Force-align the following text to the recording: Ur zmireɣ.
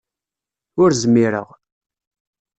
Ur 0.81 0.89
zmireɣ. 1.01 1.47